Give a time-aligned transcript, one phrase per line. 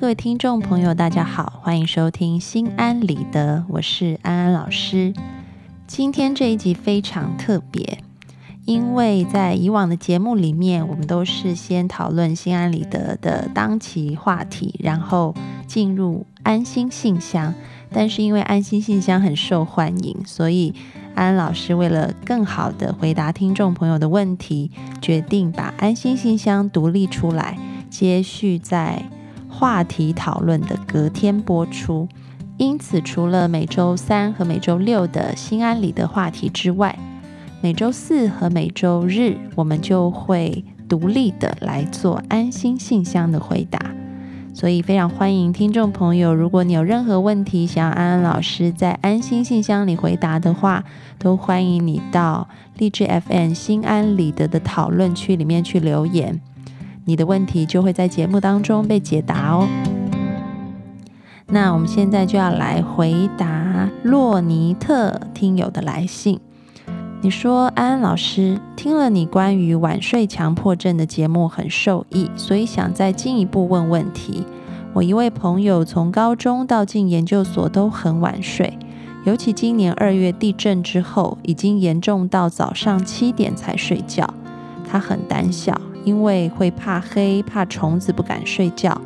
[0.00, 5.12] 各位听众朋友，大家好，欢迎收听心安理得，我是安安老师。
[5.88, 7.98] 今天这一集非常特别，
[8.64, 15.34] 因为在以往的节目里面，我们都是先讨论心安理得的当期话题，然后
[15.66, 17.52] 进入安心信箱。
[17.90, 20.72] 但是因为安心信箱很受欢迎，所以
[21.16, 24.70] 安安老师为了更好的回答听众朋友的问题，
[25.02, 27.58] 决定把安心信箱独立出来，
[27.90, 29.02] 接续在
[29.58, 32.06] 话题讨论的隔天播出。
[32.58, 36.96] 因此，除了每周三和每周六的心安理的话题之外，
[37.60, 43.80] 每周四和每周日我们就会独立的来做安心信箱的回答。
[44.54, 50.84] 所以，非常欢迎听众朋友，如果你有任何问题想要安安老师在安心信箱里回答的话，
[51.18, 56.40] 都欢迎你到励志 FM 心安理得的讨论区里面去留言，
[57.08, 59.66] 你的问题就会在节目当中被解答哦。
[61.46, 66.38] 那我们现在就要来回答洛尼特听友的来信。
[67.22, 74.44] 你说安安老师听了你关于晚睡强迫症的节目很受益，所以想再进一步问问题。
[74.92, 78.78] 我一位朋友从高中到进研究所都很晚睡，
[79.24, 84.28] 尤其今年二月地震之后，已经严重到早上七点才睡觉。
[84.86, 88.98] 他很胆小，因为会怕黑、怕虫子，不敢睡觉。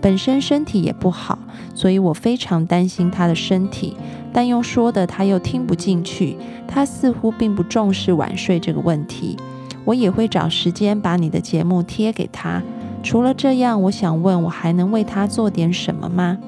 [0.00, 1.36] 本身身体也不好，
[1.74, 3.96] 所以我非常担心他的身体，
[4.32, 6.36] 但又说的他又听不进去。
[6.68, 9.36] 他似乎并不重视晚睡这个问题。
[9.84, 12.62] 我也会找时间把你的节目贴给他。
[13.02, 16.38] 除了这样，我想问，我还能为他做点什么吗？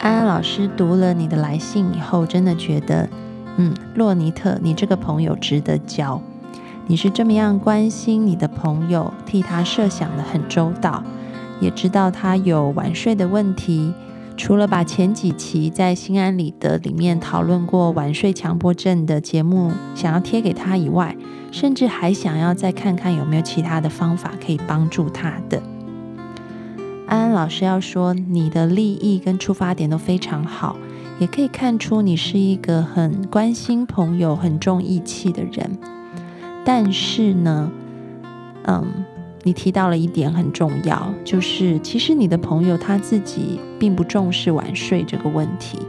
[0.00, 3.06] 安安老师读了你的来信以后，真的觉得，
[3.58, 6.20] 嗯，洛尼特，你这个朋友值得交。
[6.86, 11.02] 你是这么样关心你的朋友，替他设想的很周到。
[11.60, 13.94] 也知道他有晚睡的问题，
[14.36, 21.16] 除了把前几期在心安理得里面讨论过晚睡强迫症的节目想要贴给他以外，
[21.52, 25.62] 甚至还想要再看看有没有其他的方法可以帮助他的。
[27.06, 30.76] 安安老师要说，你的利益跟出发点都非常好，
[31.20, 35.78] 也可以看出你是一个很关心朋友、很重义气的人。
[36.64, 37.70] 但是呢，
[38.64, 38.86] 嗯。
[39.44, 45.80] 你提到了一点很重要，就是其实你的朋友他自己并不重视晚睡这个问题。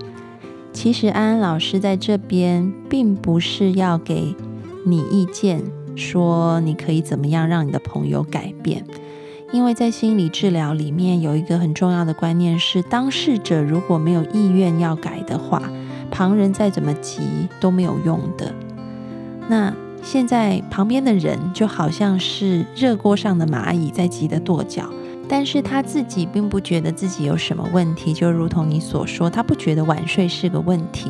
[0.72, 4.36] 其实安安老师在这边并不是要给
[4.88, 5.62] 你意见，
[5.96, 8.84] 说你可以怎么样让你的朋友改变，
[9.52, 15.62] 因为在心理治疗里面有一个很重要的观念是，当事者如果没有意愿要改的话，
[16.10, 17.22] 旁人再怎么急
[17.62, 18.52] 都没有用的。
[19.48, 19.72] 那。
[20.04, 24.88] 现在旁边的人就好像是热锅上的蚂蚁在急得跺脚，
[25.30, 31.10] 但是他自己并不觉得自己有什么问题，就如同你所说，他不觉得晚睡是个问题，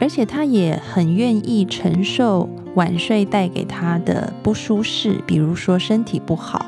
[0.00, 6.64] 而且他也很愿意承受晚睡带给他的不舒适，比如说身体不好，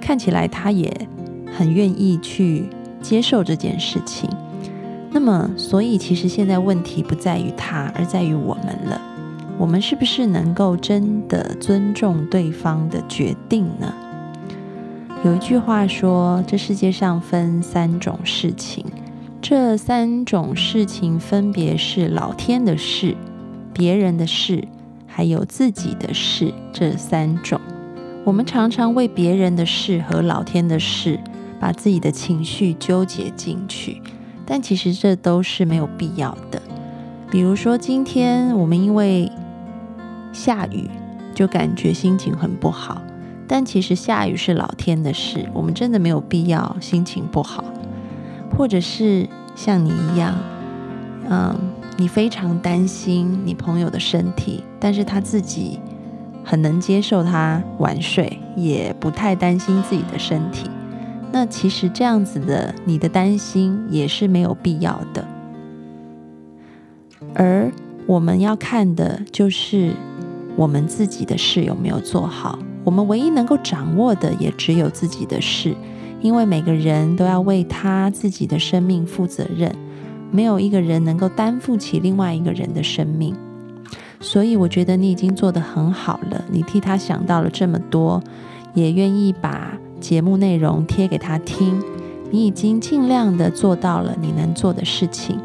[0.00, 1.08] 看起来他也
[1.56, 2.68] 很愿意去
[3.00, 4.28] 接受这件事情。
[5.12, 9.00] 那么，所以其实现在问题不在于他，而在于我们了。
[9.58, 13.94] 我们是不是能够真的尊重对方的决定呢？
[15.24, 18.84] 有一句话说，这世界上分三种事情，
[19.40, 23.16] 这三种事情分别是老天的事、
[23.72, 24.66] 别人的事，
[25.06, 26.52] 还有自己的事。
[26.72, 27.60] 这三种，
[28.24, 31.18] 我们常常为别人的事和老天的事，
[31.60, 34.02] 把自己的情绪纠结进去，
[34.44, 36.60] 但其实这都是没有必要的。
[37.30, 39.30] 比如说，今天我们因为
[40.34, 40.90] 下雨
[41.34, 43.00] 就感觉心情很不好，
[43.48, 47.64] 但其实下雨是老天的事，我们真的没有必要心情不好。
[48.56, 50.34] 或者是像你一样，
[51.28, 51.56] 嗯，
[51.96, 55.80] 你非常担心你朋友的身体，但是他自己
[56.44, 60.70] 很能接受他晚睡，也不太担心自己的身体。
[61.32, 65.26] 那其实这样子的，你的担心也是没有必要的。
[67.34, 67.72] 而
[68.06, 69.94] 我们要看的就是。
[70.56, 72.58] 我们自己的事有没有做好？
[72.84, 75.74] 我们唯一能够掌握的也只有自己的事，
[76.20, 79.74] 因为每个人都要为他自己的生命负责任，
[80.30, 83.34] 没有一个人能够担负起另外一个人的生命。
[84.20, 88.22] 所以，我觉得你已经做得很好了，你替他想到了这么多，
[88.74, 91.82] 也愿意把节目内容贴给他听，
[92.30, 95.38] 你已经尽量的做到了你能做的事情。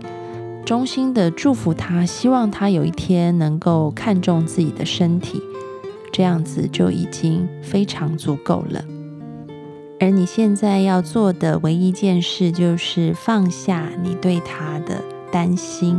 [0.66, 5.42] 衷心的祝福他，希望他有一天能够看重自己的身体，
[6.12, 8.84] 这样子就已经非常足够了。
[10.00, 15.98] 而你现在要做的唯一一件事，就是放下你对他的担心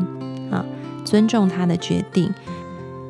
[0.51, 0.65] 啊，
[1.05, 2.33] 尊重他的决定。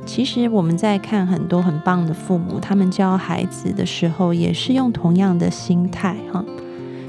[0.07, 6.43] 其实我们在看很多很棒的父母，他们教孩子的时候，也是用同样的心态哈，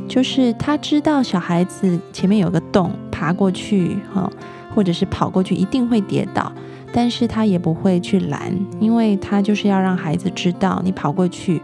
[0.07, 4.27] 就是他知道小孩子前面有个洞，爬过去哈，
[4.73, 6.51] 或者是跑过去一定会跌倒，
[6.91, 11.61] 但是他也不会去拦，因为他就是要让孩子知道，你跑过去，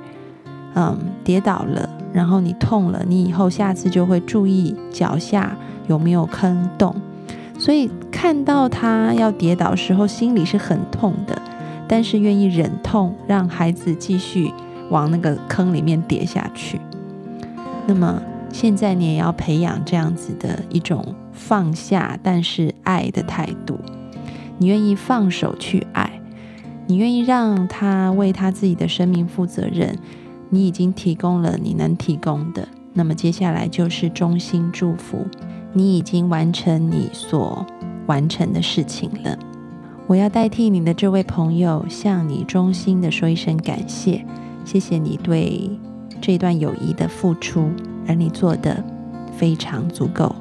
[0.75, 5.57] 嗯，跌倒了，然后你痛了，你以后下次就会注意脚下
[5.87, 6.95] 有没有坑洞。
[7.57, 11.41] 所以看到他要跌倒时候，心里是很痛的，
[11.87, 14.53] 但是愿意忍痛让孩子继续
[14.91, 16.79] 往那个坑里面跌下去。
[17.87, 18.21] 那么
[18.53, 21.03] 现在你也要培养这样子的一种
[21.37, 23.79] 放下，但是爱的态度。
[24.57, 26.19] 你愿意放手去爱，
[26.87, 29.97] 你愿意让他为他自己的生命负责任。
[30.49, 35.25] 你已经提供了你能提供的，那么接下来就是衷心祝福。
[35.73, 37.65] 你已经完成你所
[38.07, 39.37] 完成的事情了。
[40.07, 44.25] 我要代替你的这位朋友，向你衷心的说一声感谢，
[44.63, 45.69] 谢谢你对
[46.19, 47.69] 这段友谊的付出，
[48.07, 48.81] 而你做的
[49.37, 50.33] 非常足够。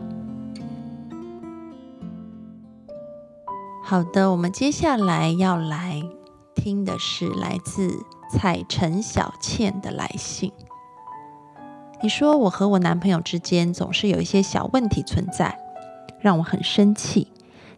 [3.89, 6.03] 好的，我们接下来要来
[6.57, 10.51] 听的是来自彩晨小倩的来信。
[12.03, 15.57] 你说我和我男朋友之间总是有一些小问题存在，
[16.19, 17.29] 让我很生气。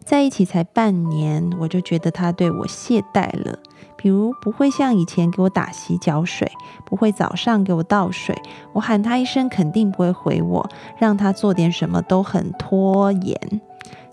[0.02, 3.58] 在一起才半年，我就觉得他对我懈怠了，
[3.94, 6.50] 比如不会像以前给我打洗脚水，
[6.86, 8.34] 不会早上给我倒水，
[8.72, 10.66] 我喊他一声肯定不会回我，
[10.96, 13.60] 让他做点什么都很拖延，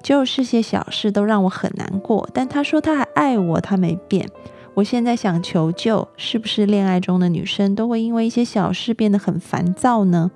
[0.06, 2.30] 就是些小事都让我很难过。
[2.32, 4.30] 但他说他还爱我，他没变。
[4.76, 10.30] 我现在想求救，是不是恋爱中的女生都会因为一些小事变得很烦躁呢？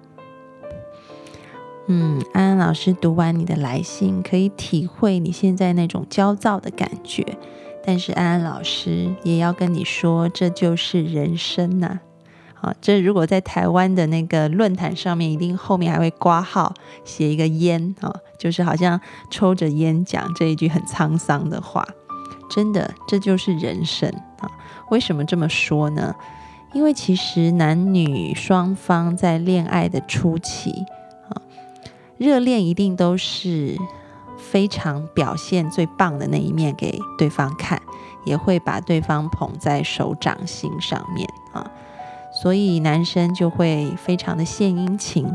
[1.86, 7.24] 嗯，安安老师读完你的来信，可以体会你现在那种焦躁的感觉。
[7.86, 12.00] 但是安安老师也要跟你说，这就是人生呐。
[12.62, 16.74] 啊，这如果在台湾的那个论坛上面，一定后面还会挂号
[17.06, 21.86] 写一个烟啊，就是好像抽着烟讲这一句很沧桑的话。
[22.50, 24.10] 真的，这就是人生
[24.40, 24.50] 啊！
[24.90, 26.16] 为什么这么说呢？
[26.74, 30.72] 因为其实男女双方在恋爱的初期
[31.30, 31.42] 啊，
[32.18, 33.78] 热恋一定都是
[34.38, 37.80] 非常表现最棒的那一面给对方看，
[38.26, 41.70] 也会把对方捧在手掌心上面啊，
[42.42, 45.28] 所以男生就会非常的献殷勤，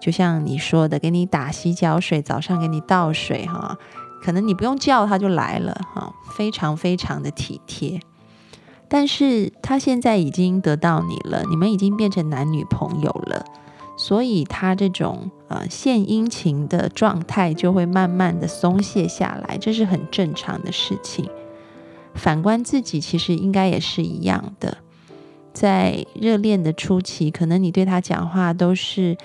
[0.00, 3.78] 就像你说的，给你打洗脚水，早上给你倒水哈。
[4.22, 8.00] 可能你不用叫他就来了，哈，非常非常的体贴。
[8.88, 13.44] 但是他现在已经得到你了，你们已经变成男女朋友了，
[13.96, 21.28] 所以他这种呃献殷勤的状态就会慢慢的松懈下来，这是很正常的事情。
[22.14, 24.78] 反观自己，其实应该也是一样的，
[25.54, 29.16] 在热恋的初期，可能你对他讲话都是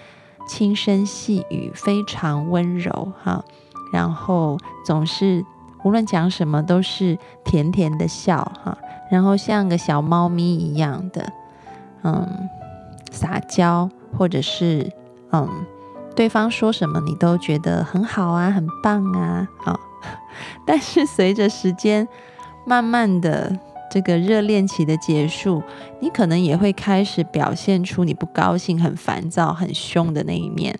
[0.48, 3.44] 轻声细语，非常温柔，哈。
[3.92, 4.56] 然后
[4.86, 5.44] 总是
[5.84, 8.78] 无论讲什么都是甜甜的笑哈，
[9.10, 11.34] 然后像个小猫咪一样的，
[12.04, 12.48] 嗯，
[13.12, 14.94] 撒娇或者是
[15.32, 15.50] 嗯，
[16.16, 19.80] 对方说什么你都觉得很好啊，很棒啊，啊。
[20.66, 22.08] 但是随着时间
[22.66, 23.58] 慢慢的
[23.90, 25.62] 这个热恋期的结束，
[26.00, 30.78] 你可能也会开始表现出你不高兴、很烦躁、很凶的那一面。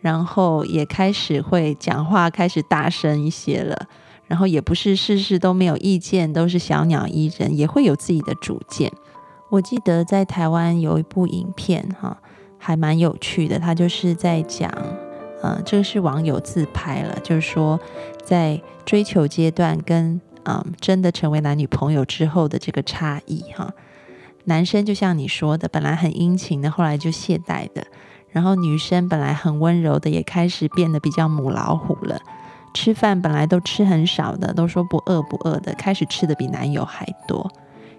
[0.00, 3.86] 然后也开始会讲话，开始大声一些了。
[4.26, 8.92] 然后也不是事事都没有意见，都是小鸟依人，也会有自己的主见。
[9.50, 12.18] 我记得在台湾有一部影片，哈，
[12.58, 13.58] 还蛮有趣的。
[13.58, 14.70] 他就是在讲，
[15.42, 17.80] 呃，这个是网友自拍了，就是说
[18.22, 23.72] 在追求阶段跟嗯真的成为男女朋友之后的这个差异，哈。
[24.44, 27.86] 男生就像你说的，本来很殷勤的，后来就懈怠的。
[28.30, 32.18] 然后女生本来很温柔的，也开始变得比较母老虎了。
[32.74, 37.50] 吃饭本来都吃很少的，都说不饿不饿的，开始吃的比男友还多。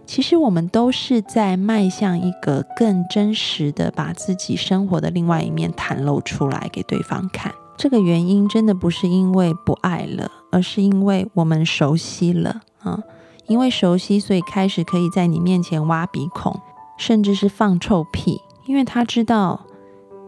[0.05, 7.53] 其实我们都是在迈向一个更真实的，把自己生活的另外一面袒露出来给对方看。
[7.79, 12.99] 这个原因真的不是因为不爱了，而是因为我们熟悉了啊。
[13.47, 16.59] 因为熟悉，所以开始可以在你面前挖鼻孔，
[16.97, 19.65] 甚至是放臭屁，因为他知道。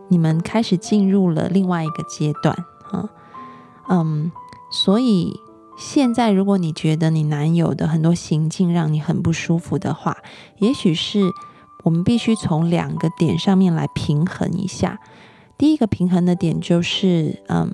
[0.07, 2.53] 你们开始进入了另外一个阶段，
[2.91, 3.07] 啊，
[3.87, 4.29] 嗯，
[4.69, 5.39] 所以
[5.77, 10.17] 现在如果你觉得你男友的很多行径让你很不舒服的话，
[10.57, 11.21] 也许是
[11.85, 14.99] 我们必须从两个点上面来平衡一下。
[15.61, 17.71] 第一个平衡的点就是，嗯，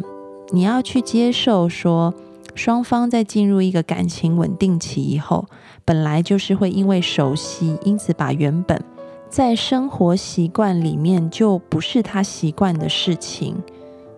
[0.49, 2.13] 你要去接受说，
[2.53, 5.45] 双方在进入一个感情稳定期以后，
[5.85, 8.83] 本来就是会因为熟悉，因此把原本
[9.29, 13.55] 在生活习惯里面就不是他习惯的事情，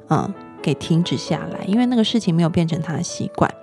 [0.08, 0.34] 嗯，
[0.64, 3.54] 给停止下来，因为那个事情没有变成他的习惯。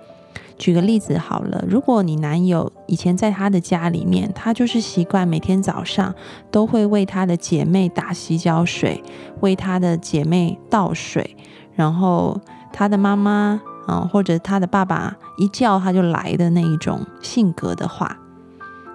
[0.57, 6.13] 举个例子好了，如果你男友以前在他的家里面，他就是习惯每天早上
[6.49, 9.03] 都会为他的姐妹打洗脚水，
[9.41, 11.37] 为他的姐妹倒水，
[11.75, 12.41] 然后
[12.73, 18.17] 他的妈妈啊或者他的爸爸一叫他就来的那一种性格的话，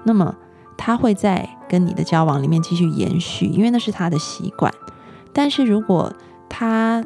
[0.05, 0.35] 那么
[0.77, 4.73] 他会在跟你的交往里面继续延续，因为那是他的习惯。
[5.33, 6.13] 但是如果
[6.49, 7.05] 他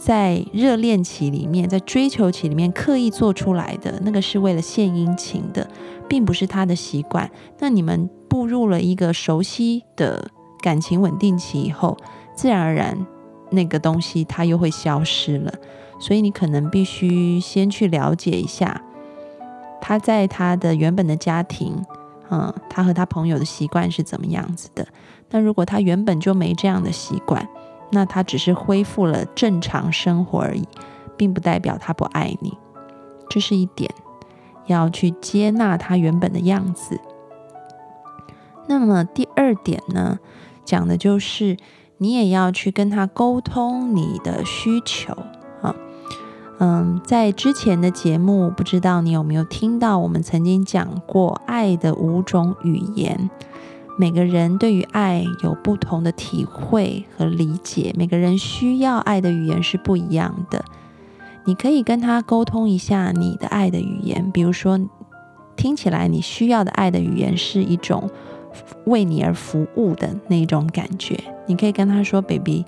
[0.00, 5.68] 在热恋期里面，在追求期里面刻意做出来的那个是为了献殷勤的，
[6.08, 7.30] 并不是他的习惯。
[7.58, 10.30] 那你们步入了一个熟悉的
[10.62, 11.98] 感情稳定期以后，
[12.34, 13.06] 自然而然
[13.50, 15.52] 那个东西它又会消失了。
[16.00, 18.82] 所以你可能必须先去了解一下
[19.82, 21.76] 他在他的原本的家庭，
[22.30, 24.86] 嗯，他和他朋友的习惯是怎么样子的。
[25.28, 27.46] 那如果他原本就没这样的习惯，
[27.90, 30.66] 那他只是恢复了正常生活而已，
[31.16, 32.56] 并不代表他不爱你，
[33.28, 33.90] 这是一点，
[34.66, 37.00] 要去接纳他原本的样子。
[38.66, 40.18] 那么第二点呢，
[40.64, 41.56] 讲的就是
[41.98, 45.12] 你也要去跟他沟通你的需求
[45.60, 45.74] 啊。
[46.58, 53.28] 嗯，在之前的节目，不知道你有没有听到，我们曾经讲过爱的五种语言。
[54.00, 60.64] 每个人对于爱有不同的体会和理解，每个人需要爱的语言是不一样的。
[61.44, 64.80] 你可以跟他沟通一下你的爱的语言，比如说，
[65.54, 68.08] 听起来你需要的爱的语言是一种
[68.86, 71.20] 为你而服务的那种感觉。
[71.44, 72.64] 你可以跟他说：“baby，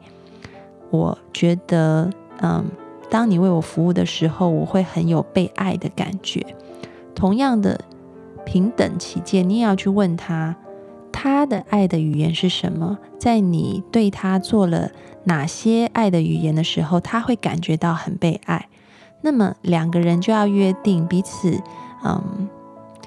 [0.90, 2.10] 我觉得，
[2.42, 2.66] 嗯，
[3.08, 6.44] 当你为我服务的时候，我会很有被爱的感觉。”
[7.16, 7.80] 同样的，
[8.44, 10.54] 平等起见，你也要去问他。
[11.22, 12.98] 他的爱的语言是什么？
[13.16, 14.90] 在你对他做了
[15.22, 18.68] 哪些爱的语言的时候，他会感觉到很被爱。
[19.20, 21.62] 那么两个人就要约定彼此，
[22.04, 22.48] 嗯，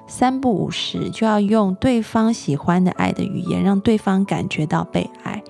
[0.08, 5.44] 三不五时就要用对方喜欢的爱的语言，让对方感觉到被爱。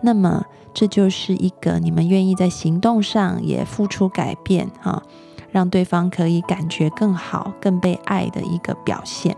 [0.00, 5.02] 那么这就是一个你们愿意在行动上也付出改变啊，
[5.50, 9.36] 让对方可以感觉更好、更被爱的一个表现。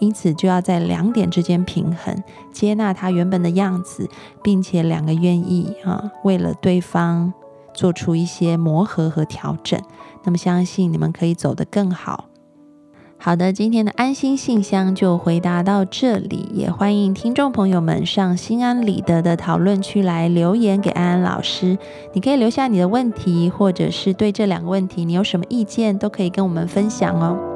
[0.00, 4.08] 因此，就要在两点之间平衡，接纳他原本的样子，
[4.42, 7.32] 并且两个愿意啊，为了对方
[7.74, 9.80] 做出一些磨合和调整。
[10.24, 12.26] 那么，相信你们可以走得更好。
[13.20, 21.76] 好的，今天的安心信箱就回答到这里，也欢迎听众朋友们上心安理得的讨论区来留言给安安老师。
[22.12, 27.47] 你可以留下你的问题，或者是对这两个问题你有什么意见，都可以跟我们分享哦。